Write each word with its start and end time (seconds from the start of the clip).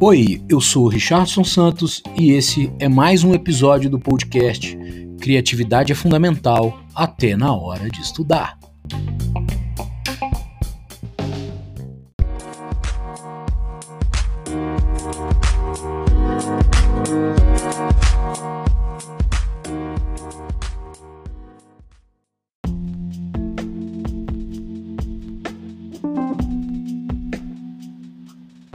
Oi, 0.00 0.42
eu 0.48 0.60
sou 0.60 0.86
Richardson 0.86 1.44
Santos 1.44 2.02
e 2.18 2.32
esse 2.32 2.70
é 2.78 2.88
mais 2.88 3.24
um 3.24 3.32
episódio 3.32 3.88
do 3.88 3.98
podcast 3.98 4.76
Criatividade 5.18 5.92
é 5.92 5.94
Fundamental 5.94 6.78
até 6.94 7.34
na 7.34 7.56
hora 7.56 7.88
de 7.88 8.00
estudar. 8.00 8.58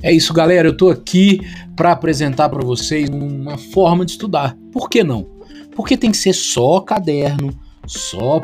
É 0.01 0.11
isso, 0.11 0.33
galera. 0.33 0.67
Eu 0.67 0.77
tô 0.77 0.89
aqui 0.89 1.41
para 1.75 1.91
apresentar 1.91 2.49
para 2.49 2.65
vocês 2.65 3.09
uma 3.09 3.57
forma 3.57 4.05
de 4.05 4.11
estudar. 4.11 4.57
Por 4.71 4.89
que 4.89 5.03
não? 5.03 5.27
Porque 5.75 5.97
tem 5.97 6.11
que 6.11 6.17
ser 6.17 6.33
só 6.33 6.79
caderno, 6.79 7.53
só 7.85 8.41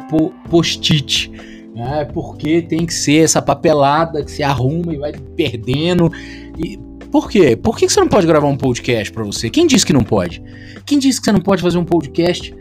post-it. 0.49 1.31
Né? 1.73 2.05
Porque 2.13 2.61
tem 2.61 2.85
que 2.85 2.93
ser 2.93 3.23
essa 3.23 3.41
papelada 3.41 4.23
que 4.23 4.31
se 4.31 4.43
arruma 4.43 4.93
e 4.93 4.97
vai 4.97 5.13
perdendo. 5.35 6.11
E 6.57 6.77
por 7.11 7.29
quê? 7.29 7.55
Por 7.55 7.77
que 7.77 7.87
você 7.87 7.99
não 7.99 8.07
pode 8.07 8.27
gravar 8.27 8.47
um 8.47 8.57
podcast 8.57 9.11
para 9.11 9.23
você? 9.23 9.49
Quem 9.49 9.67
disse 9.67 9.85
que 9.85 9.93
não 9.93 10.03
pode? 10.03 10.41
Quem 10.85 10.99
disse 10.99 11.19
que 11.19 11.25
você 11.25 11.31
não 11.31 11.41
pode 11.41 11.61
fazer 11.61 11.77
um 11.77 11.85
podcast 11.85 12.55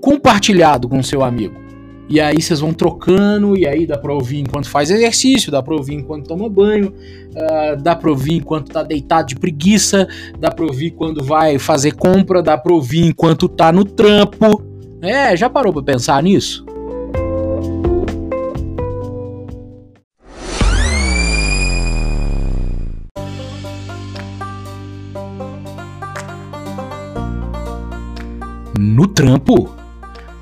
compartilhado 0.00 0.88
com 0.88 1.02
seu 1.02 1.22
amigo? 1.22 1.63
E 2.08 2.20
aí 2.20 2.40
vocês 2.40 2.60
vão 2.60 2.72
trocando, 2.72 3.56
e 3.56 3.66
aí 3.66 3.86
dá 3.86 3.96
pra 3.96 4.12
ouvir 4.12 4.40
enquanto 4.40 4.68
faz 4.68 4.90
exercício, 4.90 5.50
dá 5.50 5.62
pra 5.62 5.74
ouvir 5.74 5.94
enquanto 5.94 6.28
toma 6.28 6.48
banho, 6.50 6.88
uh, 6.88 7.82
dá 7.82 7.96
pra 7.96 8.10
ouvir 8.10 8.34
enquanto 8.34 8.70
tá 8.70 8.82
deitado 8.82 9.28
de 9.28 9.36
preguiça, 9.36 10.06
dá 10.38 10.50
pra 10.50 10.66
ouvir 10.66 10.90
quando 10.90 11.24
vai 11.24 11.58
fazer 11.58 11.92
compra, 11.92 12.42
dá 12.42 12.58
pra 12.58 12.74
ouvir 12.74 13.06
enquanto 13.06 13.48
tá 13.48 13.72
no 13.72 13.84
trampo. 13.84 14.62
É, 15.00 15.36
já 15.36 15.48
parou 15.48 15.72
pra 15.72 15.82
pensar 15.82 16.22
nisso? 16.22 16.64
No 28.78 29.06
trampo? 29.08 29.74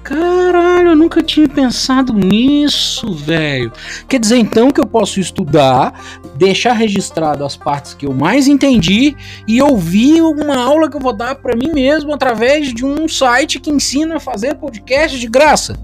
Caralho, 0.03 0.42
eu 0.93 0.97
nunca 0.97 1.23
tinha 1.23 1.49
pensado 1.49 2.13
nisso, 2.13 3.13
velho. 3.15 3.73
Quer 4.09 4.21
dizer 4.21 4.37
então 4.37 4.71
que 4.71 4.81
eu 4.81 4.87
posso 4.87 5.19
estudar, 5.19 6.01
deixar 6.37 6.73
registrado 6.73 7.45
as 7.45 7.57
partes 7.57 7.95
que 7.95 8.07
eu 8.07 8.15
mais 8.15 8.47
entendi 8.47 9.17
e 9.49 9.61
ouvir 9.61 10.23
uma 10.23 10.57
aula 10.57 10.91
que 10.91 10.97
eu 10.97 11.01
vou 11.01 11.13
dar 11.13 11.35
para 11.35 11.57
mim 11.57 11.73
mesmo 11.73 12.13
através 12.13 12.73
de 12.73 12.85
um 12.85 13.09
site 13.09 13.59
que 13.59 13.71
ensina 13.71 14.17
a 14.17 14.21
fazer 14.21 14.55
podcast 14.57 15.19
de 15.19 15.27
graça. 15.27 15.77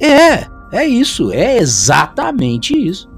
É, 0.00 0.46
é 0.72 0.86
isso, 0.86 1.32
é 1.32 1.56
exatamente 1.58 2.76
isso. 2.76 3.08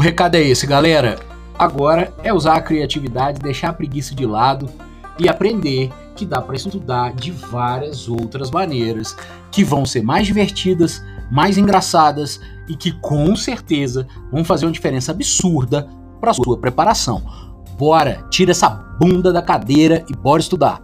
O 0.00 0.02
recado 0.02 0.34
é 0.34 0.40
esse, 0.40 0.66
galera. 0.66 1.18
Agora 1.58 2.10
é 2.22 2.32
usar 2.32 2.54
a 2.54 2.62
criatividade, 2.62 3.38
deixar 3.38 3.68
a 3.68 3.72
preguiça 3.74 4.14
de 4.14 4.24
lado 4.24 4.66
e 5.18 5.28
aprender 5.28 5.92
que 6.16 6.24
dá 6.24 6.40
para 6.40 6.56
estudar 6.56 7.12
de 7.12 7.30
várias 7.30 8.08
outras 8.08 8.50
maneiras 8.50 9.14
que 9.50 9.62
vão 9.62 9.84
ser 9.84 10.00
mais 10.02 10.26
divertidas, 10.26 11.04
mais 11.30 11.58
engraçadas 11.58 12.40
e 12.66 12.74
que 12.74 12.92
com 12.92 13.36
certeza 13.36 14.06
vão 14.32 14.42
fazer 14.42 14.64
uma 14.64 14.72
diferença 14.72 15.12
absurda 15.12 15.86
para 16.18 16.32
sua 16.32 16.56
preparação. 16.56 17.22
Bora, 17.78 18.24
tira 18.30 18.52
essa 18.52 18.70
bunda 18.70 19.30
da 19.30 19.42
cadeira 19.42 20.02
e 20.08 20.16
bora 20.16 20.40
estudar. 20.40 20.80